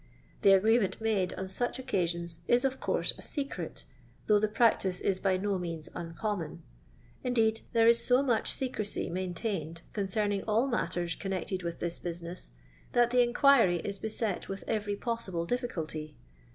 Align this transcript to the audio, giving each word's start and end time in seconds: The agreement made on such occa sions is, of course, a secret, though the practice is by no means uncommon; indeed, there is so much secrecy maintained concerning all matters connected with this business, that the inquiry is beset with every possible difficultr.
The 0.41 0.53
agreement 0.53 0.99
made 0.99 1.31
on 1.35 1.47
such 1.47 1.77
occa 1.77 2.07
sions 2.07 2.39
is, 2.47 2.65
of 2.65 2.79
course, 2.79 3.13
a 3.19 3.21
secret, 3.21 3.85
though 4.25 4.39
the 4.39 4.47
practice 4.47 4.99
is 4.99 5.19
by 5.19 5.37
no 5.37 5.59
means 5.59 5.89
uncommon; 5.93 6.63
indeed, 7.23 7.61
there 7.73 7.87
is 7.87 8.03
so 8.03 8.23
much 8.23 8.51
secrecy 8.51 9.11
maintained 9.11 9.83
concerning 9.93 10.41
all 10.45 10.67
matters 10.67 11.13
connected 11.15 11.61
with 11.61 11.77
this 11.81 11.99
business, 11.99 12.49
that 12.93 13.11
the 13.11 13.21
inquiry 13.21 13.77
is 13.77 13.99
beset 13.99 14.49
with 14.49 14.63
every 14.67 14.95
possible 14.95 15.45
difficultr. 15.45 16.15